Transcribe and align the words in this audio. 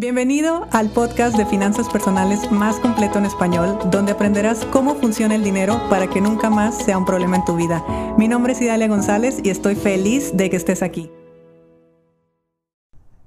Bienvenido 0.00 0.66
al 0.72 0.88
podcast 0.88 1.36
de 1.36 1.44
finanzas 1.44 1.86
personales 1.90 2.50
más 2.50 2.80
completo 2.80 3.18
en 3.18 3.26
español, 3.26 3.78
donde 3.90 4.12
aprenderás 4.12 4.64
cómo 4.64 4.94
funciona 4.94 5.34
el 5.34 5.44
dinero 5.44 5.78
para 5.90 6.08
que 6.08 6.22
nunca 6.22 6.48
más 6.48 6.82
sea 6.82 6.96
un 6.96 7.04
problema 7.04 7.36
en 7.36 7.44
tu 7.44 7.54
vida. 7.54 7.84
Mi 8.16 8.26
nombre 8.26 8.54
es 8.54 8.62
Idalia 8.62 8.88
González 8.88 9.40
y 9.44 9.50
estoy 9.50 9.74
feliz 9.74 10.34
de 10.34 10.48
que 10.48 10.56
estés 10.56 10.82
aquí. 10.82 11.10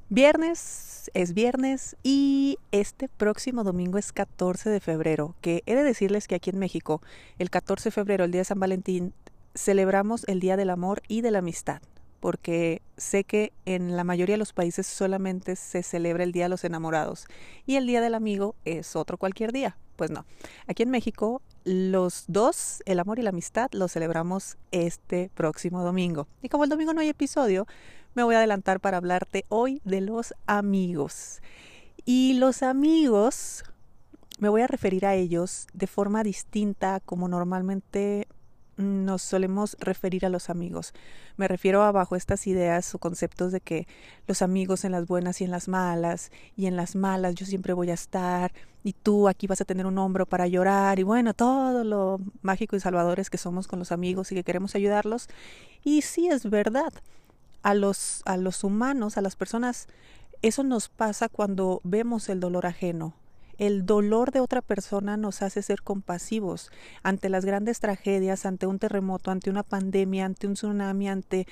Viernes 0.10 1.12
es 1.14 1.36
viernes 1.36 1.96
y 2.02 2.58
este 2.72 3.08
próximo 3.08 3.64
domingo 3.64 4.00
es 4.00 4.12
14 4.12 4.72
de 4.72 4.80
febrero, 4.80 5.36
que 5.42 5.62
he 5.68 5.76
de 5.76 5.84
decirles 5.84 6.28
que 6.28 6.34
aquí 6.34 6.50
en 6.50 6.58
México, 6.58 7.04
el 7.38 7.52
14 7.52 7.90
de 7.90 7.92
febrero, 7.92 8.24
el 8.26 8.32
día 8.32 8.42
de 8.42 8.46
San 8.46 8.60
Valentín, 8.60 9.14
celebramos 9.54 10.24
el 10.28 10.40
Día 10.40 10.58
del 10.58 10.72
Amor 10.72 11.04
y 11.08 11.22
de 11.22 11.30
la 11.30 11.38
Amistad 11.38 11.84
porque 12.24 12.82
sé 12.96 13.26
que 13.26 13.52
en 13.66 13.98
la 13.98 14.06
mayoría 14.06 14.36
de 14.36 14.38
los 14.38 14.54
países 14.54 14.88
solamente 14.88 15.58
se 15.58 15.84
celebra 15.84 16.24
el 16.24 16.32
Día 16.32 16.46
de 16.46 16.50
los 16.50 16.64
Enamorados 16.64 17.28
y 17.66 17.76
el 17.76 17.86
Día 17.86 18.00
del 18.00 18.16
Amigo 18.16 18.56
es 18.64 18.96
otro 18.96 19.18
cualquier 19.18 19.52
día. 19.52 19.76
Pues 19.98 20.10
no, 20.10 20.26
aquí 20.66 20.84
en 20.84 20.90
México 20.90 21.42
los 21.66 22.24
dos, 22.30 22.82
el 22.86 23.02
amor 23.02 23.20
y 23.20 23.24
la 23.24 23.32
amistad, 23.32 23.70
los 23.74 23.92
celebramos 23.92 24.56
este 24.72 25.32
próximo 25.36 25.84
domingo. 25.84 26.30
Y 26.42 26.48
como 26.48 26.64
el 26.64 26.70
domingo 26.70 26.94
no 26.94 27.02
hay 27.02 27.10
episodio, 27.10 27.68
me 28.14 28.24
voy 28.24 28.36
a 28.36 28.38
adelantar 28.38 28.80
para 28.80 28.96
hablarte 28.96 29.44
hoy 29.50 29.82
de 29.84 30.00
los 30.00 30.34
amigos. 30.48 31.42
Y 32.06 32.36
los 32.36 32.64
amigos, 32.64 33.66
me 34.40 34.48
voy 34.48 34.62
a 34.62 34.68
referir 34.68 35.06
a 35.06 35.14
ellos 35.14 35.68
de 35.74 35.88
forma 35.88 36.24
distinta 36.24 37.02
como 37.02 37.28
normalmente 37.28 38.30
nos 38.78 39.22
solemos 39.22 39.78
referir 39.80 40.26
a 40.26 40.30
los 40.30 40.50
amigos. 40.50 40.94
Me 41.38 41.48
refiero 41.48 41.84
a 41.84 41.92
bajo 41.92 42.16
estas 42.16 42.48
ideas 42.48 42.94
o 42.96 43.00
conceptos 43.00 43.52
de 43.52 43.62
que 43.62 43.88
los 44.28 44.42
amigos 44.42 44.86
en 44.86 44.92
las 44.92 45.08
buenas 45.08 45.42
y 45.42 45.44
en 45.44 45.52
las 45.52 45.68
malas, 45.68 46.32
y 46.56 46.66
en 46.66 46.76
las 46.76 46.96
malas 46.96 47.36
yo 47.36 47.46
siempre 47.46 47.74
voy 47.74 47.92
a 47.92 47.94
estar, 47.94 48.52
y 48.84 48.94
tú 48.94 49.28
aquí 49.28 49.48
vas 49.48 49.62
a 49.62 49.66
tener 49.66 49.86
un 49.86 49.98
hombro 49.98 50.26
para 50.26 50.48
llorar, 50.48 51.00
y 51.00 51.04
bueno, 51.04 51.34
todo 51.34 51.84
lo 51.84 52.20
mágico 52.42 52.76
y 52.76 52.80
salvadores 52.80 53.30
que 53.30 53.38
somos 53.38 53.68
con 53.68 53.80
los 53.80 53.92
amigos 53.92 54.32
y 54.32 54.36
que 54.36 54.44
queremos 54.44 54.76
ayudarlos. 54.76 55.28
Y 55.84 56.02
sí 56.02 56.28
es 56.28 56.50
verdad, 56.50 56.94
a 57.62 57.74
los, 57.74 58.22
a 58.26 58.38
los 58.38 58.64
humanos, 58.64 59.18
a 59.18 59.22
las 59.22 59.36
personas, 59.36 59.88
eso 60.42 60.64
nos 60.64 60.90
pasa 60.90 61.30
cuando 61.30 61.80
vemos 61.84 62.28
el 62.30 62.40
dolor 62.42 62.66
ajeno, 62.66 63.16
el 63.58 63.86
dolor 63.86 64.32
de 64.32 64.40
otra 64.40 64.62
persona 64.62 65.18
nos 65.18 65.42
hace 65.42 65.62
ser 65.62 65.82
compasivos 65.82 66.72
ante 67.04 67.30
las 67.30 67.46
grandes 67.46 67.80
tragedias, 67.80 68.46
ante 68.46 68.68
un 68.68 68.80
terremoto, 68.80 69.32
ante 69.32 69.50
una 69.50 69.64
pandemia, 69.64 70.26
ante 70.26 70.48
un 70.48 70.54
tsunami, 70.54 71.08
ante 71.08 71.48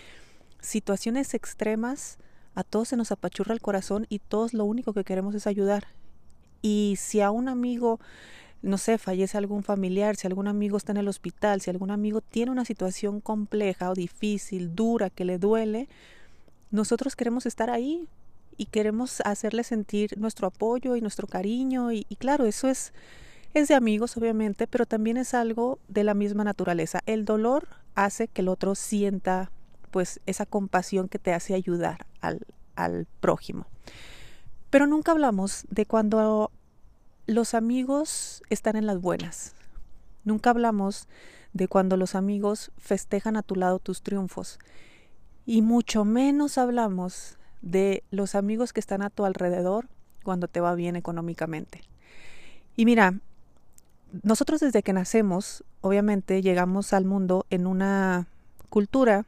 situaciones 0.60 1.34
extremas. 1.34 2.18
A 2.54 2.64
todos 2.64 2.90
se 2.90 2.98
nos 2.98 3.12
apachurra 3.12 3.54
el 3.54 3.62
corazón 3.62 4.06
y 4.10 4.20
todos 4.20 4.54
lo 4.54 4.66
único 4.66 4.94
que 4.94 5.04
queremos 5.04 5.36
es 5.36 5.48
ayudar. 5.48 5.88
Y 6.62 6.96
si 7.00 7.22
a 7.22 7.32
un 7.32 7.48
amigo, 7.48 8.00
no 8.62 8.78
sé, 8.78 8.98
fallece 8.98 9.38
algún 9.38 9.64
familiar, 9.64 10.16
si 10.16 10.28
algún 10.28 10.48
amigo 10.48 10.78
está 10.78 10.92
en 10.92 10.98
el 10.98 11.08
hospital, 11.08 11.62
si 11.62 11.70
algún 11.70 11.92
amigo 11.92 12.22
tiene 12.22 12.52
una 12.52 12.66
situación 12.66 13.22
compleja 13.22 13.90
o 13.90 13.94
difícil, 13.94 14.76
dura, 14.76 15.10
que 15.10 15.26
le 15.26 15.38
duele, 15.38 15.88
nosotros 16.70 17.16
queremos 17.16 17.46
estar 17.46 17.70
ahí 17.70 18.08
y 18.62 18.68
queremos 18.68 19.22
hacerle 19.26 19.64
sentir 19.64 20.20
nuestro 20.20 20.46
apoyo 20.46 20.96
y 20.96 21.02
nuestro 21.02 21.26
cariño 21.26 21.92
y, 21.92 22.04
claro, 22.20 22.46
eso 22.46 22.68
es, 22.68 22.94
es 23.56 23.68
de 23.70 23.74
amigos 23.74 24.16
obviamente, 24.18 24.68
pero 24.68 24.86
también 24.86 25.18
es 25.18 25.34
algo 25.34 25.80
de 25.88 26.04
la 26.04 26.14
misma 26.14 26.44
naturaleza. 26.44 27.00
El 27.08 27.26
dolor 27.26 27.68
hace 27.96 28.28
que 28.28 28.42
el 28.42 28.50
otro 28.50 28.76
sienta 28.76 29.50
pues 29.90 30.22
esa 30.28 30.46
compasión 30.46 31.10
que 31.10 31.18
te 31.18 31.34
hace 31.34 31.56
ayudar 31.56 32.06
al, 32.20 32.46
al 32.76 33.08
prójimo. 33.20 33.66
Pero 34.70 34.86
nunca 34.86 35.12
hablamos 35.12 35.66
de 35.72 35.88
cuando 35.88 36.52
los 37.26 37.56
amigos 37.56 38.44
están 38.52 38.76
en 38.76 38.86
las 38.86 39.02
buenas. 39.02 39.56
Nunca 40.24 40.52
hablamos 40.52 41.08
de 41.52 41.68
cuando 41.68 41.98
los 41.98 42.14
amigos 42.14 42.72
festejan 42.78 43.38
a 43.38 43.42
tu 43.42 43.56
lado 43.56 43.80
tus 43.80 44.04
triunfos. 44.04 44.60
Y 45.48 45.64
mucho 45.64 46.06
menos 46.06 46.60
hablamos 46.60 47.40
de 47.62 48.04
los 48.12 48.36
amigos 48.36 48.74
que 48.74 48.80
están 48.80 49.02
a 49.02 49.10
tu 49.10 49.26
alrededor 49.26 49.88
cuando 50.24 50.48
te 50.48 50.60
va 50.60 50.76
bien 50.76 50.96
económicamente. 50.96 51.82
Y 52.76 52.86
mira, 52.86 53.16
nosotros 54.24 54.60
desde 54.60 54.84
que 54.84 54.94
nacemos, 54.94 55.64
obviamente 55.82 56.42
llegamos 56.42 56.94
al 56.94 57.06
mundo 57.06 57.46
en 57.50 57.68
una 57.68 58.28
cultura, 58.70 59.26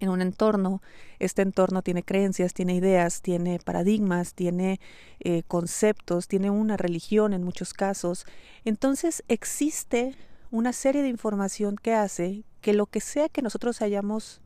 en 0.00 0.08
un 0.08 0.20
entorno. 0.20 0.82
Este 1.18 1.42
entorno 1.42 1.82
tiene 1.82 2.02
creencias, 2.02 2.54
tiene 2.54 2.74
ideas, 2.74 3.22
tiene 3.22 3.58
paradigmas, 3.58 4.34
tiene 4.34 4.80
eh, 5.20 5.42
conceptos, 5.46 6.28
tiene 6.28 6.50
una 6.50 6.76
religión 6.76 7.32
en 7.32 7.44
muchos 7.44 7.72
casos. 7.72 8.26
Entonces 8.64 9.22
existe 9.28 10.16
una 10.50 10.72
serie 10.72 11.02
de 11.02 11.08
información 11.08 11.76
que 11.76 11.94
hace 11.94 12.44
que 12.60 12.74
lo 12.74 12.86
que 12.86 13.00
sea 13.00 13.28
que 13.28 13.42
nosotros 13.42 13.82
hayamos 13.82 14.40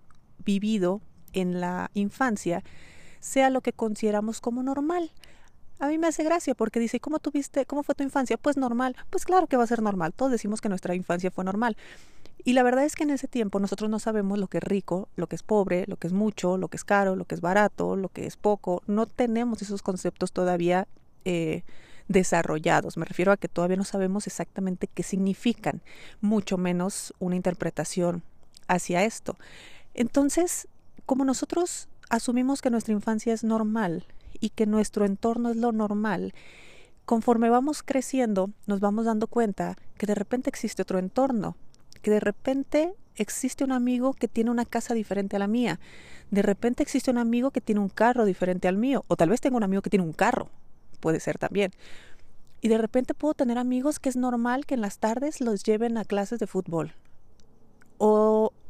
vivido 0.45 1.01
en 1.37 1.61
la 1.61 1.91
infancia 1.95 2.65
sea 3.21 3.51
lo 3.51 3.61
que 3.61 3.73
consideramos 3.73 4.41
como 4.41 4.63
normal. 4.63 5.13
A 5.79 5.89
mí 5.89 5.99
me 5.99 6.07
hace 6.07 6.25
gracia 6.25 6.55
porque 6.55 6.81
dice, 6.81 7.01
¿cómo 7.01 7.19
tuviste, 7.19 7.67
cómo 7.67 7.83
fue 7.83 7.95
tu 7.95 8.03
infancia? 8.03 8.39
Pues 8.39 8.57
normal. 8.57 8.97
Pues 9.11 9.25
claro 9.25 9.47
que 9.47 9.57
va 9.57 9.65
a 9.65 9.67
ser 9.67 9.83
normal. 9.83 10.15
Todos 10.15 10.33
decimos 10.33 10.61
que 10.61 10.69
nuestra 10.69 10.95
infancia 10.95 11.31
fue 11.31 11.45
normal. 11.45 11.77
Y 12.45 12.53
la 12.53 12.63
verdad 12.63 12.85
es 12.85 12.95
que 12.95 13.03
en 13.03 13.11
ese 13.11 13.29
tiempo 13.29 13.59
nosotros 13.61 13.91
no 13.91 13.99
sabemos 13.99 14.39
lo 14.39 14.47
que 14.47 14.59
es 14.59 14.65
rico, 14.65 15.09
lo 15.17 15.27
que 15.27 15.37
es 15.37 15.43
pobre, 15.43 15.85
lo 15.89 15.97
que 15.97 16.07
es 16.07 16.13
mucho, 16.13 16.57
lo 16.57 16.69
que 16.69 16.77
es 16.77 16.85
caro, 16.85 17.17
lo 17.17 17.25
que 17.25 17.35
es 17.35 17.41
barato, 17.41 17.97
lo 17.97 18.09
que 18.09 18.27
es 18.27 18.37
poco. 18.37 18.83
No 18.87 19.07
tenemos 19.07 19.61
esos 19.63 19.83
conceptos 19.83 20.33
todavía 20.33 20.87
eh, 21.25 21.65
desarrollados. 22.09 22.97
Me 22.97 23.05
refiero 23.05 23.33
a 23.33 23.37
que 23.37 23.49
todavía 23.49 23.77
no 23.77 23.85
sabemos 23.85 24.27
exactamente 24.27 24.87
qué 24.87 25.03
significan, 25.03 25.83
mucho 26.21 26.57
menos 26.57 27.13
una 27.19 27.37
interpretación 27.37 28.23
hacia 28.69 29.05
esto. 29.05 29.37
Entonces, 29.95 30.69
como 31.07 31.25
nosotros 31.25 31.89
asumimos 32.11 32.61
que 32.61 32.71
nuestra 32.71 32.93
infancia 32.93 33.33
es 33.33 33.45
normal 33.45 34.05
y 34.41 34.51
que 34.51 34.67
nuestro 34.67 35.05
entorno 35.05 35.51
es 35.51 35.57
lo 35.57 35.73
normal, 35.73 36.35
conforme 37.05 37.49
vamos 37.49 37.83
creciendo 37.83 38.51
nos 38.67 38.81
vamos 38.81 39.07
dando 39.07 39.29
cuenta 39.29 39.77
que 39.97 40.07
de 40.07 40.17
repente 40.17 40.51
existe 40.51 40.83
otro 40.83 40.99
entorno, 40.99 41.57
que 42.03 42.11
de 42.11 42.21
repente 42.21 42.95
existe 43.15 43.65
un 43.65 43.73
amigo 43.73 44.13
que 44.13 44.29
tiene 44.29 44.51
una 44.51 44.65
casa 44.65 44.93
diferente 44.95 45.37
a 45.37 45.39
la 45.39 45.47
mía, 45.47 45.81
de 46.31 46.43
repente 46.43 46.83
existe 46.83 47.11
un 47.11 47.19
amigo 47.19 47.53
que 47.53 47.61
tiene 47.61 47.81
un 47.81 47.89
carro 47.89 48.25
diferente 48.25 48.69
al 48.69 48.77
mío, 48.77 49.05
o 49.07 49.17
tal 49.17 49.31
vez 49.31 49.41
tengo 49.41 49.57
un 49.57 49.63
amigo 49.63 49.83
que 49.83 49.91
tiene 49.91 50.05
un 50.05 50.13
carro, 50.13 50.51
puede 51.01 51.21
ser 51.21 51.39
también. 51.39 51.71
Y 52.61 52.69
de 52.69 52.79
repente 52.79 53.15
puedo 53.15 53.35
tener 53.35 53.59
amigos 53.59 54.01
que 54.01 54.09
es 54.09 54.17
normal 54.17 54.67
que 54.67 54.75
en 54.75 54.81
las 54.81 54.99
tardes 54.99 55.41
los 55.41 55.63
lleven 55.63 55.99
a 55.99 56.05
clases 56.05 56.41
de 56.41 56.49
fútbol. 56.49 56.95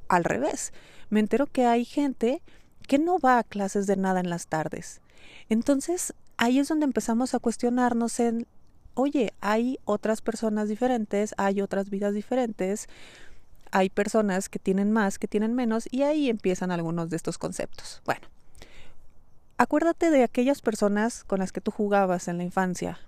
Al 0.08 0.24
revés, 0.24 0.72
me 1.10 1.20
entero 1.20 1.46
que 1.46 1.66
hay 1.66 1.84
gente 1.84 2.42
que 2.86 2.98
no 2.98 3.18
va 3.18 3.38
a 3.38 3.44
clases 3.44 3.86
de 3.86 3.96
nada 3.96 4.20
en 4.20 4.30
las 4.30 4.46
tardes. 4.46 5.00
Entonces, 5.48 6.14
ahí 6.36 6.58
es 6.58 6.68
donde 6.68 6.84
empezamos 6.84 7.34
a 7.34 7.38
cuestionarnos 7.38 8.20
en, 8.20 8.46
oye, 8.94 9.32
hay 9.40 9.78
otras 9.84 10.22
personas 10.22 10.68
diferentes, 10.68 11.34
hay 11.36 11.60
otras 11.60 11.90
vidas 11.90 12.14
diferentes, 12.14 12.88
hay 13.72 13.90
personas 13.90 14.48
que 14.48 14.58
tienen 14.58 14.92
más, 14.92 15.18
que 15.18 15.28
tienen 15.28 15.54
menos, 15.54 15.88
y 15.90 16.02
ahí 16.02 16.30
empiezan 16.30 16.70
algunos 16.70 17.10
de 17.10 17.16
estos 17.16 17.38
conceptos. 17.38 18.00
Bueno, 18.04 18.26
acuérdate 19.58 20.10
de 20.10 20.22
aquellas 20.22 20.62
personas 20.62 21.24
con 21.24 21.40
las 21.40 21.52
que 21.52 21.60
tú 21.60 21.70
jugabas 21.70 22.28
en 22.28 22.38
la 22.38 22.44
infancia, 22.44 23.00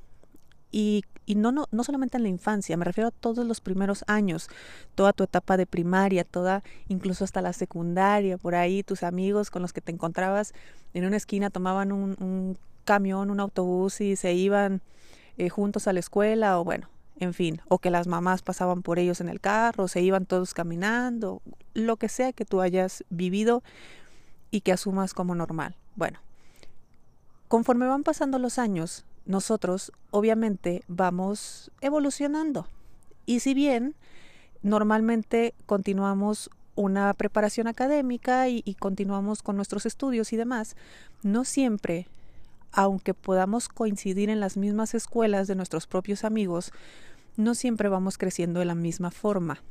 y, 0.70 1.04
y 1.28 1.34
no, 1.34 1.52
no, 1.52 1.66
no 1.70 1.84
solamente 1.84 2.16
en 2.16 2.22
la 2.22 2.30
infancia, 2.30 2.74
me 2.78 2.86
refiero 2.86 3.08
a 3.08 3.10
todos 3.10 3.46
los 3.46 3.60
primeros 3.60 4.02
años, 4.06 4.48
toda 4.94 5.12
tu 5.12 5.24
etapa 5.24 5.58
de 5.58 5.66
primaria, 5.66 6.24
toda, 6.24 6.62
incluso 6.88 7.22
hasta 7.22 7.42
la 7.42 7.52
secundaria, 7.52 8.38
por 8.38 8.54
ahí 8.54 8.82
tus 8.82 9.02
amigos 9.02 9.50
con 9.50 9.60
los 9.60 9.74
que 9.74 9.82
te 9.82 9.92
encontrabas 9.92 10.54
en 10.94 11.04
una 11.04 11.18
esquina 11.18 11.50
tomaban 11.50 11.92
un, 11.92 12.56
camión, 12.86 13.30
un 13.30 13.40
autobús 13.40 14.00
y 14.00 14.16
se 14.16 14.32
iban 14.32 14.80
eh, 15.36 15.50
juntos 15.50 15.86
a 15.86 15.92
la 15.92 16.00
escuela 16.00 16.58
o 16.58 16.64
bueno, 16.64 16.88
en 17.20 17.34
fin, 17.34 17.60
o 17.68 17.78
que 17.78 17.90
las 17.90 18.06
mamás 18.06 18.40
pasaban 18.40 18.80
por 18.80 18.98
ellos 18.98 19.20
en 19.20 19.28
el 19.28 19.38
carro, 19.38 19.86
se 19.86 20.00
iban 20.00 20.24
todos 20.24 20.54
caminando, 20.54 21.42
lo 21.74 21.98
que 21.98 22.08
sea 22.08 22.32
que 22.32 22.46
tú 22.46 22.62
hayas 22.62 23.04
vivido 23.10 23.62
y 24.50 24.62
que 24.62 24.72
asumas 24.72 25.12
como 25.12 25.34
normal. 25.34 25.76
Bueno, 25.94 26.20
conforme 27.48 27.86
van 27.86 28.02
pasando 28.02 28.38
los 28.38 28.58
años, 28.58 29.04
nosotros 29.28 29.92
obviamente 30.10 30.82
vamos 30.88 31.70
evolucionando. 31.80 32.66
Y 33.26 33.40
si 33.40 33.54
bien 33.54 33.94
normalmente 34.62 35.54
continuamos 35.66 36.50
una 36.74 37.12
preparación 37.12 37.66
académica 37.66 38.48
y, 38.48 38.62
continuamos 38.80 39.42
con 39.42 39.56
nuestros 39.56 39.84
estudios 39.84 40.32
y 40.32 40.36
demás, 40.36 40.76
no 41.22 41.44
siempre, 41.44 42.08
aunque 42.72 43.14
podamos 43.14 43.68
coincidir 43.68 44.30
en 44.30 44.40
las 44.40 44.56
mismas 44.56 44.94
escuelas 44.94 45.46
de 45.46 45.56
nuestros 45.56 45.86
propios 45.86 46.24
amigos, 46.24 46.72
no 47.36 47.54
siempre 47.54 47.88
vamos 47.88 48.16
creciendo 48.16 48.60
de 48.60 48.66
la 48.66 48.74
misma 48.74 49.10
forma. 49.10 49.62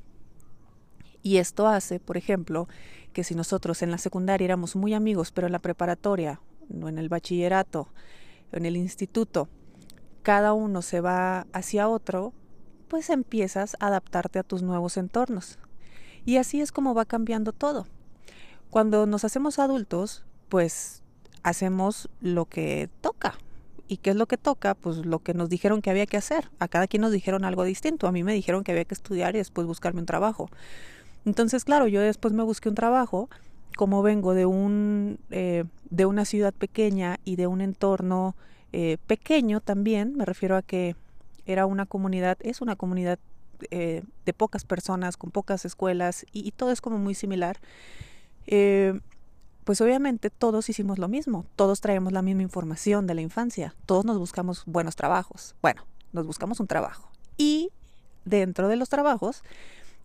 Y 1.23 1.37
esto 1.37 1.67
hace, 1.67 1.99
por 1.99 2.15
ejemplo, 2.15 2.67
que 3.11 3.23
si 3.23 3.33
nosotros 3.33 3.81
en 3.81 3.89
la 3.89 3.97
secundaria 3.97 4.45
éramos 4.45 4.75
muy 4.75 4.93
amigos, 4.93 5.31
pero 5.31 5.47
en 5.47 5.53
la 5.53 5.59
preparatoria 5.59 6.41
o 6.69 6.87
en 6.89 6.99
el 6.99 7.09
bachillerato 7.09 7.89
en 8.51 8.65
el 8.65 8.77
instituto, 8.77 9.49
cada 10.23 10.53
uno 10.53 10.81
se 10.81 11.01
va 11.01 11.47
hacia 11.53 11.87
otro, 11.87 12.33
pues 12.87 13.09
empiezas 13.09 13.75
a 13.79 13.87
adaptarte 13.87 14.39
a 14.39 14.43
tus 14.43 14.61
nuevos 14.61 14.97
entornos. 14.97 15.59
Y 16.25 16.37
así 16.37 16.59
es 16.59 16.71
como 16.71 16.93
va 16.93 17.05
cambiando 17.05 17.53
todo. 17.53 17.87
Cuando 18.69 19.05
nos 19.05 19.23
hacemos 19.23 19.59
adultos, 19.59 20.25
pues 20.49 21.03
hacemos 21.43 22.09
lo 22.19 22.45
que 22.45 22.89
toca. 23.01 23.37
¿Y 23.87 23.97
qué 23.97 24.09
es 24.09 24.15
lo 24.17 24.25
que 24.25 24.37
toca? 24.37 24.75
Pues 24.75 24.97
lo 24.97 25.19
que 25.19 25.33
nos 25.33 25.47
dijeron 25.47 25.81
que 25.81 25.89
había 25.89 26.05
que 26.05 26.17
hacer. 26.17 26.49
A 26.59 26.67
cada 26.67 26.87
quien 26.87 27.01
nos 27.01 27.13
dijeron 27.13 27.45
algo 27.45 27.63
distinto. 27.63 28.07
A 28.07 28.11
mí 28.11 28.23
me 28.23 28.33
dijeron 28.33 28.65
que 28.65 28.73
había 28.73 28.83
que 28.83 28.93
estudiar 28.93 29.35
y 29.35 29.37
después 29.37 29.65
buscarme 29.65 30.01
un 30.01 30.05
trabajo. 30.05 30.49
Entonces, 31.25 31.63
claro, 31.63 31.87
yo 31.87 32.01
después 32.01 32.33
me 32.33 32.43
busqué 32.43 32.67
un 32.67 32.75
trabajo. 32.75 33.29
Como 33.75 34.01
vengo 34.01 34.33
de, 34.33 34.45
un, 34.45 35.19
eh, 35.29 35.65
de 35.89 36.05
una 36.05 36.25
ciudad 36.25 36.53
pequeña 36.53 37.19
y 37.25 37.35
de 37.35 37.47
un 37.47 37.61
entorno 37.61 38.35
eh, 38.73 38.97
pequeño 39.07 39.61
también, 39.61 40.15
me 40.15 40.25
refiero 40.25 40.55
a 40.55 40.61
que 40.61 40.95
era 41.45 41.65
una 41.65 41.85
comunidad, 41.85 42.37
es 42.41 42.61
una 42.61 42.75
comunidad 42.75 43.19
eh, 43.71 44.03
de 44.25 44.33
pocas 44.33 44.65
personas, 44.65 45.17
con 45.17 45.31
pocas 45.31 45.65
escuelas 45.65 46.25
y, 46.31 46.51
todo 46.51 46.71
es 46.71 46.81
como 46.81 46.97
muy 46.97 47.13
similar. 47.13 47.59
Pues 48.45 49.81
obviamente 49.81 50.29
todos 50.29 50.69
hicimos 50.69 50.97
lo 50.97 51.09
mismo, 51.09 51.45
todos 51.57 51.81
traemos 51.81 52.13
la 52.13 52.21
misma 52.21 52.41
información 52.41 53.05
de 53.05 53.15
la 53.15 53.21
infancia, 53.21 53.75
todos 53.85 54.05
nos 54.05 54.17
buscamos 54.17 54.63
buenos 54.65 54.95
trabajos, 54.95 55.55
bueno, 55.61 55.85
nos 56.13 56.25
buscamos 56.25 56.61
un 56.61 56.67
trabajo 56.67 57.11
y 57.35 57.69
dentro 58.23 58.69
de 58.69 58.77
los 58.77 58.87
trabajos 58.87 59.43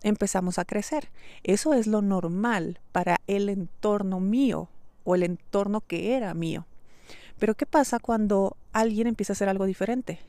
empezamos 0.02 0.58
a 0.58 0.64
crecer. 0.64 1.08
Eso 1.42 1.74
es 1.74 1.86
lo 1.86 2.02
normal 2.02 2.80
para 2.92 3.20
el 3.26 3.48
entorno 3.48 4.20
mío 4.20 4.68
o 5.04 5.14
el 5.14 5.22
entorno 5.22 5.80
que 5.80 6.14
era 6.16 6.34
mío. 6.34 6.66
Pero 7.38 7.54
¿qué 7.54 7.66
pasa 7.66 7.98
cuando 7.98 8.56
alguien 8.72 9.06
empieza 9.06 9.32
a 9.32 9.34
hacer 9.34 9.48
algo 9.48 9.66
diferente? 9.66 10.20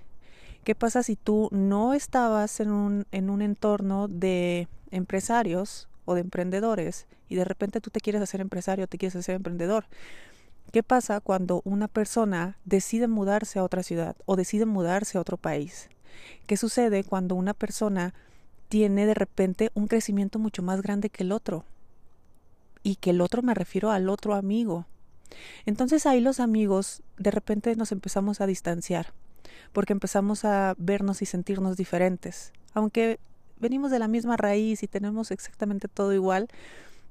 ¿Qué 0.64 0.76
pasa 0.76 1.04
si 1.04 1.16
tú 1.16 1.50
no 1.52 1.94
estabas 1.94 2.60
en 2.60 2.72
un, 2.72 3.06
en 3.12 3.30
un 3.30 3.42
entorno 3.42 4.08
de 4.08 4.68
empresarios 4.92 5.90
o 6.06 6.16
de 6.16 6.22
emprendedores 6.22 7.06
y 7.30 7.36
de 7.36 7.44
repente 7.44 7.82
tú 7.82 7.90
te 7.90 8.00
quieres 8.00 8.22
hacer 8.22 8.42
empresario, 8.42 8.88
te 8.88 8.98
quieres 8.98 9.16
hacer 9.16 9.36
emprendedor? 9.36 9.86
¿Qué 10.72 10.82
pasa 10.82 11.20
cuando 11.20 11.62
una 11.66 11.88
persona 11.88 12.58
decide 12.66 13.08
mudarse 13.08 13.60
a 13.60 13.64
otra 13.64 13.84
ciudad 13.84 14.16
o 14.26 14.36
decide 14.36 14.66
mudarse 14.66 15.18
a 15.18 15.22
otro 15.22 15.38
país? 15.38 15.90
¿Qué 16.48 16.58
sucede 16.58 17.04
cuando 17.04 17.36
una 17.36 17.54
persona 17.54 18.14
tiene 18.74 19.06
de 19.06 19.14
repente 19.14 19.70
un 19.76 19.88
crecimiento 19.88 20.40
mucho 20.40 20.64
más 20.64 20.82
grande 20.82 21.12
que 21.12 21.22
el 21.22 21.32
otro? 21.32 21.64
Y 22.82 22.96
que 22.96 23.12
el 23.12 23.22
otro 23.22 23.44
me 23.44 23.54
refiero 23.54 23.92
al 23.92 24.10
otro 24.10 24.34
amigo. 24.34 24.88
Entonces 25.68 26.08
ahí 26.08 26.22
los 26.22 26.40
amigos 26.40 27.04
de 27.20 27.30
repente 27.30 27.76
nos 27.76 27.92
empezamos 27.92 28.42
a 28.42 28.48
distanciar 28.48 29.14
porque 29.74 29.94
empezamos 29.94 30.44
a 30.44 30.74
vernos 30.80 31.22
y 31.22 31.28
sentirnos 31.28 31.78
diferentes. 31.78 32.52
Aunque 32.74 33.20
venimos 33.60 33.92
de 33.92 34.00
la 34.00 34.08
misma 34.08 34.38
raíz 34.38 34.82
y 34.82 34.88
tenemos 34.88 35.30
exactamente 35.30 35.88
todo 35.88 36.12
igual, 36.12 36.48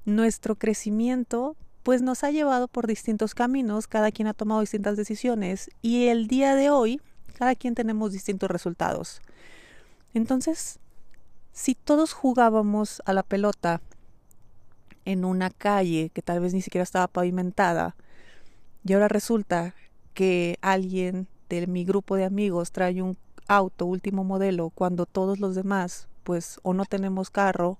nuestro 0.03 0.55
crecimiento 0.55 1.55
pues 1.83 2.01
nos 2.01 2.25
ha 2.25 2.31
llevado 2.31 2.67
por 2.67 2.87
distintos 2.87 3.33
caminos, 3.33 3.87
cada 3.87 4.11
quien 4.11 4.27
ha 4.27 4.33
tomado 4.33 4.59
distintas 4.59 4.97
decisiones 4.97 5.71
y 5.81 6.07
el 6.07 6.27
día 6.27 6.55
de 6.55 6.71
hoy 6.71 6.99
cada 7.37 7.55
quien 7.55 7.73
tenemos 7.73 8.11
distintos 8.11 8.51
resultados. 8.51 9.21
Entonces, 10.13 10.79
si 11.53 11.75
todos 11.75 12.13
jugábamos 12.13 13.01
a 13.05 13.13
la 13.13 13.23
pelota 13.23 13.79
en 15.05 15.23
una 15.23 15.51
calle 15.51 16.09
que 16.13 16.21
tal 16.21 16.39
vez 16.39 16.53
ni 16.53 16.61
siquiera 16.61 16.83
estaba 16.83 17.07
pavimentada 17.07 17.95
y 18.83 18.93
ahora 18.93 19.07
resulta 19.07 19.75
que 20.13 20.57
alguien 20.61 21.27
de 21.49 21.67
mi 21.67 21.85
grupo 21.85 22.15
de 22.15 22.25
amigos 22.25 22.71
trae 22.71 23.01
un 23.01 23.17
auto 23.47 23.85
último 23.85 24.23
modelo 24.23 24.71
cuando 24.71 25.05
todos 25.05 25.39
los 25.39 25.55
demás 25.55 26.07
pues 26.23 26.59
o 26.63 26.73
no 26.73 26.85
tenemos 26.85 27.29
carro 27.29 27.77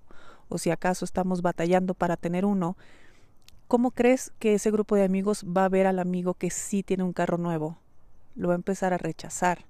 o 0.49 0.59
si 0.59 0.69
acaso 0.69 1.03
estamos 1.03 1.41
batallando 1.41 1.95
para 1.95 2.15
tener 2.15 2.45
uno, 2.45 2.77
¿cómo 3.67 3.89
crees 3.89 4.31
que 4.37 4.53
ese 4.53 4.69
grupo 4.69 4.95
de 4.95 5.03
amigos 5.03 5.45
va 5.45 5.65
a 5.65 5.69
ver 5.69 5.87
al 5.87 5.97
amigo 5.97 6.35
que 6.35 6.51
sí 6.51 6.83
tiene 6.83 7.03
un 7.03 7.13
carro 7.13 7.37
nuevo? 7.39 7.77
Lo 8.35 8.49
va 8.49 8.53
a 8.53 8.57
empezar 8.57 8.93
a 8.93 8.99
rechazar, 8.99 9.65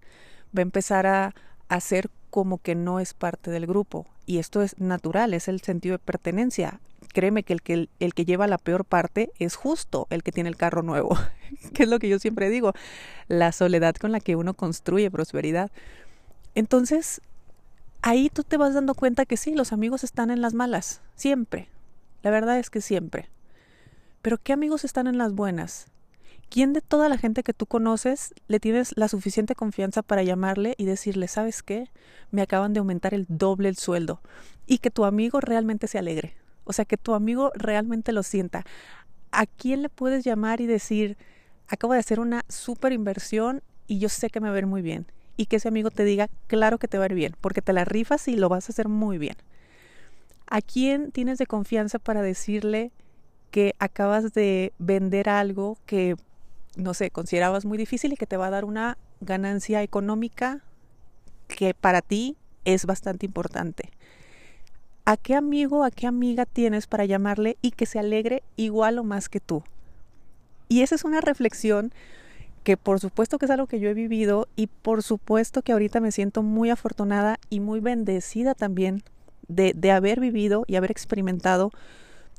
va 0.55 0.59
a 0.59 0.61
empezar 0.61 1.07
a 1.07 1.35
hacer 1.75 2.09
como 2.29 2.57
que 2.57 2.75
no 2.75 2.99
es 2.99 3.13
parte 3.13 3.51
del 3.51 3.67
grupo. 3.67 4.07
Y 4.25 4.39
esto 4.39 4.61
es 4.61 4.79
natural, 4.79 5.33
es 5.33 5.47
el 5.47 5.61
sentido 5.61 5.93
de 5.93 5.99
pertenencia 5.99 6.79
créeme 7.13 7.43
que 7.43 7.53
el, 7.53 7.61
que 7.61 7.87
el 7.99 8.13
que 8.13 8.25
lleva 8.25 8.47
la 8.47 8.57
peor 8.57 8.83
parte 8.83 9.31
es 9.39 9.55
justo 9.55 10.07
el 10.09 10.23
que 10.23 10.33
tiene 10.33 10.49
el 10.49 10.57
carro 10.57 10.81
nuevo, 10.81 11.17
que 11.73 11.83
es 11.83 11.89
lo 11.89 11.99
que 11.99 12.09
yo 12.09 12.19
siempre 12.19 12.49
digo, 12.49 12.73
la 13.29 13.53
soledad 13.53 13.95
con 13.95 14.11
la 14.11 14.19
que 14.19 14.35
uno 14.35 14.53
construye 14.53 15.09
prosperidad. 15.09 15.71
Entonces, 16.55 17.21
ahí 18.01 18.29
tú 18.29 18.43
te 18.43 18.57
vas 18.57 18.73
dando 18.73 18.95
cuenta 18.95 19.25
que 19.25 19.37
sí, 19.37 19.53
los 19.53 19.71
amigos 19.71 20.03
están 20.03 20.29
en 20.31 20.41
las 20.41 20.53
malas, 20.53 21.01
siempre. 21.15 21.69
La 22.23 22.31
verdad 22.31 22.57
es 22.59 22.69
que 22.69 22.81
siempre. 22.81 23.29
Pero 24.21 24.37
¿qué 24.37 24.53
amigos 24.53 24.83
están 24.83 25.07
en 25.07 25.17
las 25.17 25.33
buenas? 25.33 25.87
¿Quién 26.53 26.71
de 26.71 26.81
toda 26.81 27.09
la 27.09 27.17
gente 27.17 27.41
que 27.41 27.51
tú 27.55 27.65
conoces 27.65 28.35
le 28.47 28.59
tienes 28.59 28.93
la 28.95 29.07
suficiente 29.07 29.55
confianza 29.55 30.03
para 30.03 30.21
llamarle 30.21 30.75
y 30.77 30.85
decirle, 30.85 31.27
¿sabes 31.27 31.63
qué? 31.63 31.89
Me 32.29 32.43
acaban 32.43 32.73
de 32.73 32.79
aumentar 32.79 33.15
el 33.15 33.25
doble 33.27 33.69
el 33.69 33.75
sueldo 33.75 34.21
y 34.67 34.77
que 34.77 34.91
tu 34.91 35.03
amigo 35.03 35.39
realmente 35.41 35.87
se 35.87 35.97
alegre? 35.97 36.35
O 36.63 36.71
sea, 36.71 36.85
que 36.85 36.95
tu 36.95 37.15
amigo 37.15 37.51
realmente 37.55 38.11
lo 38.11 38.21
sienta. 38.21 38.65
¿A 39.31 39.47
quién 39.47 39.81
le 39.81 39.89
puedes 39.89 40.23
llamar 40.23 40.61
y 40.61 40.67
decir, 40.67 41.17
acabo 41.69 41.93
de 41.93 41.99
hacer 42.01 42.19
una 42.19 42.45
súper 42.49 42.93
inversión 42.93 43.63
y 43.87 43.97
yo 43.97 44.07
sé 44.07 44.29
que 44.29 44.39
me 44.39 44.45
va 44.45 44.51
a 44.51 44.53
ver 44.53 44.67
muy 44.67 44.83
bien? 44.83 45.07
Y 45.37 45.47
que 45.47 45.55
ese 45.55 45.69
amigo 45.69 45.89
te 45.89 46.03
diga, 46.03 46.29
claro 46.45 46.77
que 46.77 46.87
te 46.87 46.99
va 46.99 47.05
a 47.05 47.07
ver 47.07 47.15
bien, 47.15 47.35
porque 47.41 47.63
te 47.63 47.73
la 47.73 47.83
rifas 47.83 48.27
y 48.27 48.35
lo 48.35 48.47
vas 48.47 48.69
a 48.69 48.73
hacer 48.73 48.89
muy 48.89 49.17
bien. 49.17 49.37
¿A 50.45 50.61
quién 50.61 51.11
tienes 51.11 51.39
de 51.39 51.47
confianza 51.47 51.97
para 51.97 52.21
decirle 52.21 52.91
que 53.49 53.73
acabas 53.79 54.35
de 54.35 54.71
vender 54.77 55.29
algo 55.29 55.79
que, 55.87 56.15
no 56.75 56.93
sé, 56.93 57.11
considerabas 57.11 57.65
muy 57.65 57.77
difícil 57.77 58.13
y 58.13 58.17
que 58.17 58.27
te 58.27 58.37
va 58.37 58.47
a 58.47 58.51
dar 58.51 58.65
una 58.65 58.97
ganancia 59.21 59.83
económica 59.83 60.61
que 61.47 61.73
para 61.73 62.01
ti 62.01 62.35
es 62.65 62.85
bastante 62.85 63.25
importante? 63.25 63.91
a 65.05 65.17
qué 65.17 65.35
amigo, 65.35 65.83
a 65.83 65.91
qué 65.91 66.07
amiga 66.07 66.45
tienes 66.45 66.87
para 66.87 67.05
llamarle 67.05 67.57
y 67.61 67.71
que 67.71 67.85
se 67.85 67.99
alegre 67.99 68.43
igual 68.55 68.99
o 68.99 69.03
más 69.03 69.29
que 69.29 69.39
tú. 69.39 69.63
Y 70.69 70.81
esa 70.81 70.95
es 70.95 71.03
una 71.03 71.21
reflexión 71.21 71.91
que 72.63 72.77
por 72.77 73.01
supuesto 73.01 73.37
que 73.37 73.45
es 73.45 73.51
algo 73.51 73.67
que 73.67 73.79
yo 73.79 73.89
he 73.89 73.93
vivido 73.93 74.47
y 74.55 74.67
por 74.67 75.03
supuesto 75.03 75.61
que 75.61 75.73
ahorita 75.73 75.99
me 75.99 76.13
siento 76.13 76.41
muy 76.41 76.69
afortunada 76.69 77.37
y 77.49 77.59
muy 77.59 77.81
bendecida 77.81 78.55
también 78.55 79.03
de, 79.49 79.73
de 79.75 79.91
haber 79.91 80.21
vivido 80.21 80.63
y 80.67 80.77
haber 80.77 80.91
experimentado 80.91 81.71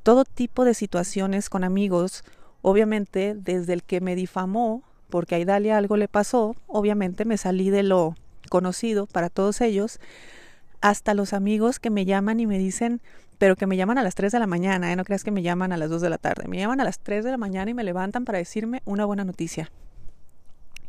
todo 0.02 0.24
tipo 0.24 0.64
de 0.64 0.72
situaciones 0.72 1.50
con 1.50 1.64
amigos, 1.64 2.24
obviamente 2.64 3.34
desde 3.36 3.74
el 3.74 3.82
que 3.82 4.00
me 4.00 4.16
difamó, 4.16 4.82
porque 5.10 5.34
a 5.34 5.38
Idalia 5.38 5.76
algo 5.76 5.98
le 5.98 6.08
pasó, 6.08 6.56
obviamente 6.66 7.26
me 7.26 7.36
salí 7.36 7.68
de 7.68 7.82
lo 7.82 8.16
conocido 8.48 9.06
para 9.06 9.28
todos 9.28 9.60
ellos, 9.60 10.00
hasta 10.80 11.12
los 11.12 11.34
amigos 11.34 11.78
que 11.78 11.90
me 11.90 12.06
llaman 12.06 12.40
y 12.40 12.46
me 12.46 12.56
dicen, 12.56 13.02
pero 13.36 13.54
que 13.54 13.66
me 13.66 13.76
llaman 13.76 13.98
a 13.98 14.02
las 14.02 14.14
3 14.14 14.32
de 14.32 14.38
la 14.38 14.46
mañana, 14.46 14.90
¿eh? 14.90 14.96
no 14.96 15.04
creas 15.04 15.24
que 15.24 15.30
me 15.30 15.42
llaman 15.42 15.72
a 15.72 15.76
las 15.76 15.90
2 15.90 16.00
de 16.00 16.08
la 16.08 16.16
tarde, 16.16 16.48
me 16.48 16.56
llaman 16.56 16.80
a 16.80 16.84
las 16.84 16.98
3 17.00 17.22
de 17.22 17.32
la 17.32 17.36
mañana 17.36 17.70
y 17.70 17.74
me 17.74 17.84
levantan 17.84 18.24
para 18.24 18.38
decirme 18.38 18.80
una 18.86 19.04
buena 19.04 19.24
noticia. 19.24 19.70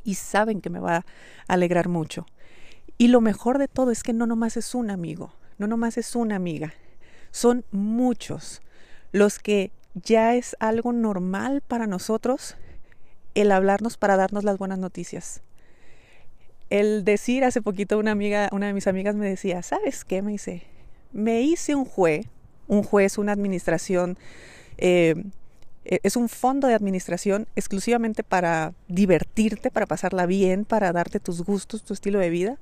Y 0.05 0.15
saben 0.15 0.61
que 0.61 0.69
me 0.69 0.79
va 0.79 0.95
a 0.95 1.03
alegrar 1.49 1.89
mucho. 1.89 2.25
Y 2.97 3.09
lo 3.09 3.19
mejor 3.19 3.57
de 3.57 3.67
todo 3.67 3.91
es 3.91 4.01
que 4.01 4.13
no 4.13 4.27
nomás 4.27 4.55
es 4.55 4.75
un 4.75 4.91
amigo, 4.91 5.33
no 5.57 5.67
nomás 5.67 5.97
es 5.97 6.15
una 6.15 6.37
amiga, 6.37 6.73
son 7.31 7.65
muchos 7.71 8.61
los 9.11 9.39
que 9.39 9.71
ya 9.95 10.35
es 10.35 10.55
algo 10.59 10.93
normal 10.93 11.61
para 11.61 11.87
nosotros 11.87 12.55
el 13.33 13.51
hablarnos 13.51 13.97
para 13.97 14.15
darnos 14.15 14.43
las 14.43 14.57
buenas 14.57 14.79
noticias 14.79 15.41
el 16.69 17.03
decir 17.03 17.43
hace 17.43 17.61
poquito 17.61 17.97
una 17.97 18.11
amiga, 18.11 18.49
una 18.51 18.67
de 18.67 18.73
mis 18.73 18.87
amigas 18.87 19.15
me 19.15 19.27
decía, 19.27 19.61
¿sabes 19.61 20.03
qué? 20.03 20.21
Me 20.21 20.31
dice, 20.31 20.63
me 21.11 21.41
hice 21.41 21.75
un 21.75 21.85
juez, 21.85 22.27
un 22.67 22.83
juez, 22.83 23.17
una 23.17 23.31
administración, 23.31 24.17
eh, 24.77 25.15
e, 25.85 25.99
es 26.03 26.15
un 26.15 26.29
fondo 26.29 26.67
de 26.67 26.73
administración 26.73 27.47
exclusivamente 27.55 28.23
para 28.23 28.73
divertirte, 28.87 29.69
para 29.69 29.85
pasarla 29.85 30.25
bien, 30.25 30.65
para 30.65 30.91
darte 30.91 31.19
tus 31.19 31.43
gustos, 31.43 31.83
tu 31.83 31.93
estilo 31.93 32.19
de 32.19 32.29
vida. 32.29 32.57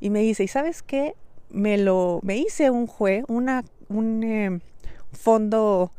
Y 0.00 0.10
me 0.10 0.20
dice, 0.20 0.44
¿y 0.44 0.48
sabes 0.48 0.82
qué? 0.82 1.14
Me 1.50 1.78
lo, 1.78 2.20
me 2.22 2.36
hice 2.36 2.70
un 2.70 2.86
juez, 2.86 3.24
una, 3.28 3.64
un 3.88 4.22
eh, 4.24 4.60
fondo 5.12 5.92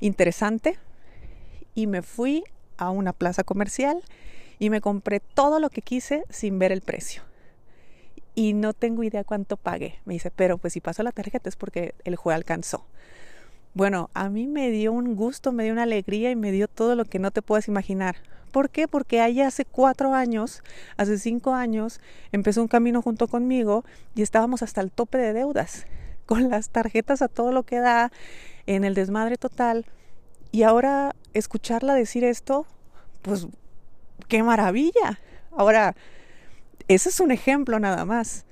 interesante 0.00 0.78
y 1.74 1.86
me 1.86 2.02
fui 2.02 2.44
a 2.76 2.90
una 2.90 3.12
plaza 3.12 3.44
comercial 3.44 4.02
y 4.58 4.70
me 4.70 4.80
compré 4.80 5.20
todo 5.20 5.60
lo 5.60 5.70
que 5.70 5.82
quise 5.82 6.24
sin 6.30 6.58
ver 6.58 6.72
el 6.72 6.80
precio. 6.80 7.22
Y 8.34 8.52
no 8.52 8.74
tengo 8.74 9.02
idea 9.02 9.24
cuánto 9.24 9.56
pagué. 9.56 9.98
Me 10.04 10.14
dice, 10.14 10.30
pero 10.30 10.58
pues 10.58 10.74
si 10.74 10.80
paso 10.80 11.02
la 11.02 11.12
tarjeta 11.12 11.48
es 11.48 11.56
porque 11.56 11.94
el 12.04 12.16
juez 12.16 12.34
alcanzó. 12.34 12.86
Bueno, 13.74 14.10
a 14.14 14.30
mí 14.30 14.46
me 14.46 14.70
dio 14.70 14.92
un 14.92 15.16
gusto, 15.16 15.52
me 15.52 15.64
dio 15.64 15.72
una 15.72 15.82
alegría 15.82 16.30
y 16.30 16.36
me 16.36 16.50
dio 16.50 16.66
todo 16.66 16.94
lo 16.94 17.04
que 17.04 17.18
no 17.18 17.30
te 17.30 17.42
puedes 17.42 17.68
imaginar. 17.68 18.16
¿Por 18.50 18.70
qué? 18.70 18.88
Porque 18.88 19.22
ella 19.22 19.48
hace 19.48 19.66
cuatro 19.66 20.14
años, 20.14 20.62
hace 20.96 21.18
cinco 21.18 21.52
años, 21.52 22.00
empezó 22.32 22.62
un 22.62 22.68
camino 22.68 23.02
junto 23.02 23.28
conmigo 23.28 23.84
y 24.14 24.22
estábamos 24.22 24.62
hasta 24.62 24.80
el 24.80 24.90
tope 24.90 25.18
de 25.18 25.34
deudas, 25.34 25.86
con 26.24 26.48
las 26.48 26.70
tarjetas 26.70 27.20
a 27.20 27.28
todo 27.28 27.52
lo 27.52 27.64
que 27.64 27.78
da, 27.78 28.12
en 28.66 28.84
el 28.84 28.94
desmadre 28.94 29.36
total. 29.36 29.86
Y 30.52 30.62
ahora 30.62 31.14
escucharla 31.34 31.94
decir 31.94 32.24
esto, 32.24 32.66
pues 33.22 33.46
qué 34.28 34.42
maravilla. 34.42 35.20
Ahora, 35.50 35.94
ese 36.88 37.08
es 37.08 37.20
un 37.20 37.30
ejemplo 37.30 37.78
nada 37.78 38.04
más. 38.04 38.44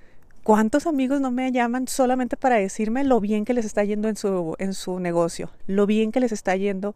¿Cuántos 0.42 0.86
amigos 0.86 1.20
no 1.20 1.30
me 1.30 1.50
llaman 1.52 1.88
solamente 1.88 2.36
para 2.36 2.56
decirme 2.56 3.02
lo 3.02 3.20
bien 3.20 3.44
que 3.44 3.54
les 3.54 3.64
está 3.64 3.82
yendo 3.82 4.08
en 4.08 4.16
su, 4.16 4.56
en 4.58 4.74
su 4.74 5.00
negocio, 5.00 5.50
lo 5.66 5.86
bien 5.86 6.12
que 6.12 6.20
les 6.20 6.32
está 6.32 6.54
yendo 6.54 6.94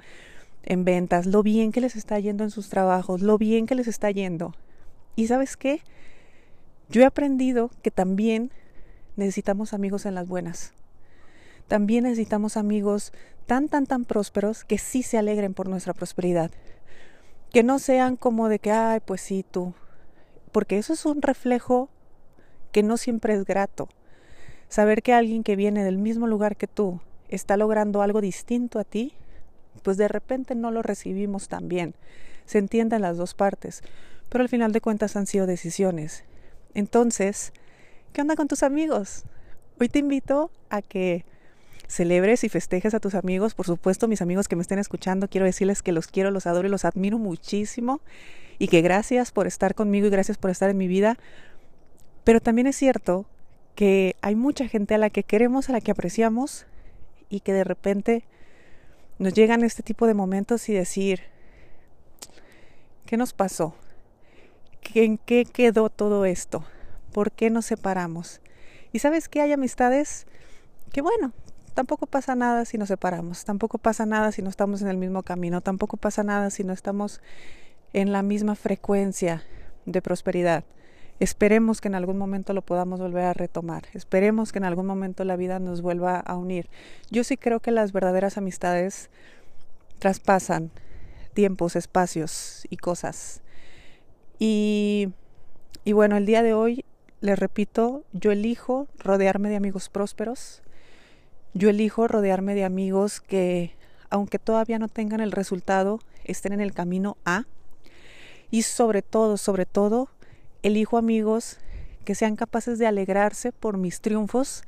en 0.64 0.84
ventas, 0.84 1.24
lo 1.24 1.42
bien 1.42 1.72
que 1.72 1.80
les 1.80 1.96
está 1.96 2.18
yendo 2.18 2.44
en 2.44 2.50
sus 2.50 2.68
trabajos, 2.68 3.22
lo 3.22 3.38
bien 3.38 3.66
que 3.66 3.74
les 3.74 3.88
está 3.88 4.10
yendo? 4.10 4.54
Y 5.16 5.28
sabes 5.28 5.56
qué? 5.56 5.80
Yo 6.90 7.00
he 7.00 7.06
aprendido 7.06 7.70
que 7.82 7.90
también 7.90 8.50
necesitamos 9.16 9.72
amigos 9.72 10.04
en 10.04 10.14
las 10.14 10.28
buenas. 10.28 10.74
También 11.68 12.04
necesitamos 12.04 12.56
amigos 12.56 13.12
tan, 13.46 13.68
tan, 13.68 13.86
tan 13.86 14.04
prósperos 14.04 14.64
que 14.64 14.78
sí 14.78 15.02
se 15.02 15.18
alegren 15.18 15.54
por 15.54 15.68
nuestra 15.68 15.92
prosperidad. 15.92 16.50
Que 17.52 17.62
no 17.62 17.78
sean 17.78 18.16
como 18.16 18.48
de 18.48 18.58
que, 18.58 18.70
ay, 18.70 19.00
pues 19.04 19.20
sí, 19.20 19.44
tú. 19.48 19.74
Porque 20.50 20.78
eso 20.78 20.94
es 20.94 21.04
un 21.06 21.22
reflejo 21.22 21.90
que 22.72 22.82
no 22.82 22.96
siempre 22.96 23.34
es 23.34 23.44
grato. 23.44 23.88
Saber 24.68 25.02
que 25.02 25.12
alguien 25.12 25.44
que 25.44 25.56
viene 25.56 25.84
del 25.84 25.98
mismo 25.98 26.26
lugar 26.26 26.56
que 26.56 26.66
tú 26.66 27.00
está 27.28 27.56
logrando 27.56 28.02
algo 28.02 28.20
distinto 28.20 28.78
a 28.78 28.84
ti, 28.84 29.14
pues 29.82 29.96
de 29.96 30.08
repente 30.08 30.54
no 30.54 30.70
lo 30.70 30.82
recibimos 30.82 31.48
tan 31.48 31.68
bien. 31.68 31.94
Se 32.46 32.58
entienden 32.58 33.02
las 33.02 33.16
dos 33.16 33.34
partes, 33.34 33.82
pero 34.28 34.42
al 34.42 34.48
final 34.48 34.72
de 34.72 34.80
cuentas 34.80 35.16
han 35.16 35.26
sido 35.26 35.46
decisiones. 35.46 36.24
Entonces, 36.74 37.52
¿qué 38.12 38.22
onda 38.22 38.36
con 38.36 38.48
tus 38.48 38.62
amigos? 38.62 39.24
Hoy 39.80 39.88
te 39.88 39.98
invito 39.98 40.50
a 40.70 40.82
que 40.82 41.24
celebres 41.88 42.44
y 42.44 42.48
festejes 42.48 42.94
a 42.94 43.00
tus 43.00 43.16
amigos. 43.16 43.54
Por 43.54 43.66
supuesto, 43.66 44.06
mis 44.06 44.22
amigos 44.22 44.46
que 44.46 44.54
me 44.54 44.62
estén 44.62 44.78
escuchando, 44.78 45.28
quiero 45.28 45.46
decirles 45.46 45.82
que 45.82 45.90
los 45.90 46.06
quiero, 46.06 46.30
los 46.30 46.46
adoro 46.46 46.68
y 46.68 46.70
los 46.70 46.84
admiro 46.84 47.18
muchísimo 47.18 48.00
y 48.58 48.68
que 48.68 48.82
gracias 48.82 49.32
por 49.32 49.46
estar 49.46 49.74
conmigo 49.74 50.06
y 50.06 50.10
gracias 50.10 50.38
por 50.38 50.50
estar 50.50 50.70
en 50.70 50.78
mi 50.78 50.86
vida. 50.86 51.18
Pero 52.22 52.40
también 52.40 52.66
es 52.66 52.76
cierto 52.76 53.26
que 53.74 54.16
hay 54.20 54.36
mucha 54.36 54.68
gente 54.68 54.94
a 54.94 54.98
la 54.98 55.10
que 55.10 55.22
queremos, 55.22 55.68
a 55.68 55.72
la 55.72 55.80
que 55.80 55.90
apreciamos 55.90 56.66
y 57.28 57.40
que 57.40 57.52
de 57.52 57.64
repente 57.64 58.24
nos 59.18 59.32
llegan 59.32 59.64
este 59.64 59.82
tipo 59.82 60.06
de 60.06 60.14
momentos 60.14 60.68
y 60.68 60.74
decir, 60.74 61.22
¿qué 63.06 63.16
nos 63.16 63.32
pasó? 63.32 63.74
¿En 64.94 65.18
qué 65.18 65.44
quedó 65.44 65.90
todo 65.90 66.24
esto? 66.24 66.64
¿Por 67.12 67.32
qué 67.32 67.50
nos 67.50 67.66
separamos? 67.66 68.40
Y 68.92 68.98
sabes 69.00 69.28
que 69.28 69.40
hay 69.40 69.52
amistades 69.52 70.26
que 70.92 71.02
bueno, 71.02 71.32
tampoco 71.78 72.08
pasa 72.08 72.34
nada 72.34 72.64
si 72.64 72.76
nos 72.76 72.88
separamos, 72.88 73.44
tampoco 73.44 73.78
pasa 73.78 74.04
nada 74.04 74.32
si 74.32 74.42
no 74.42 74.50
estamos 74.50 74.82
en 74.82 74.88
el 74.88 74.96
mismo 74.96 75.22
camino, 75.22 75.60
tampoco 75.60 75.96
pasa 75.96 76.24
nada 76.24 76.50
si 76.50 76.64
no 76.64 76.72
estamos 76.72 77.20
en 77.92 78.10
la 78.10 78.24
misma 78.24 78.56
frecuencia 78.56 79.44
de 79.86 80.02
prosperidad. 80.02 80.64
Esperemos 81.20 81.80
que 81.80 81.86
en 81.86 81.94
algún 81.94 82.18
momento 82.18 82.52
lo 82.52 82.62
podamos 82.62 82.98
volver 82.98 83.26
a 83.26 83.32
retomar. 83.32 83.84
Esperemos 83.94 84.50
que 84.50 84.58
en 84.58 84.64
algún 84.64 84.86
momento 84.86 85.22
la 85.22 85.36
vida 85.36 85.60
nos 85.60 85.80
vuelva 85.80 86.18
a 86.18 86.34
unir. 86.34 86.68
Yo 87.12 87.22
sí 87.22 87.36
creo 87.36 87.60
que 87.60 87.70
las 87.70 87.92
verdaderas 87.92 88.38
amistades 88.38 89.08
traspasan 90.00 90.72
tiempos, 91.32 91.76
espacios 91.76 92.66
y 92.70 92.78
cosas. 92.78 93.40
Y, 94.40 95.10
y 95.84 95.92
bueno, 95.92 96.16
el 96.16 96.26
día 96.26 96.42
de 96.42 96.54
hoy, 96.54 96.84
les 97.20 97.38
repito, 97.38 98.02
yo 98.12 98.32
elijo 98.32 98.88
rodearme 98.98 99.48
de 99.48 99.54
amigos 99.54 99.88
prósperos. 99.90 100.64
Yo 101.54 101.70
elijo 101.70 102.08
rodearme 102.08 102.54
de 102.54 102.64
amigos 102.64 103.20
que, 103.20 103.74
aunque 104.10 104.38
todavía 104.38 104.78
no 104.78 104.88
tengan 104.88 105.20
el 105.20 105.32
resultado, 105.32 106.00
estén 106.24 106.52
en 106.52 106.60
el 106.60 106.72
camino 106.72 107.16
a. 107.24 107.46
Y 108.50 108.62
sobre 108.62 109.02
todo, 109.02 109.36
sobre 109.36 109.66
todo, 109.66 110.08
elijo 110.62 110.98
amigos 110.98 111.58
que 112.04 112.14
sean 112.14 112.36
capaces 112.36 112.78
de 112.78 112.86
alegrarse 112.86 113.52
por 113.52 113.76
mis 113.76 114.00
triunfos, 114.00 114.62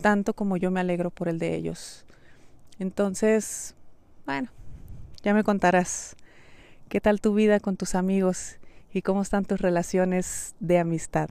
tanto 0.00 0.34
como 0.34 0.56
yo 0.56 0.70
me 0.70 0.80
alegro 0.80 1.10
por 1.10 1.28
el 1.28 1.38
de 1.38 1.54
ellos. 1.54 2.04
Entonces, 2.78 3.74
bueno, 4.24 4.50
ya 5.22 5.34
me 5.34 5.42
contarás 5.42 6.16
qué 6.88 7.00
tal 7.00 7.20
tu 7.20 7.34
vida 7.34 7.58
con 7.60 7.76
tus 7.76 7.94
amigos 7.94 8.58
y 8.92 9.02
cómo 9.02 9.22
están 9.22 9.44
tus 9.44 9.60
relaciones 9.60 10.54
de 10.60 10.78
amistad. 10.78 11.30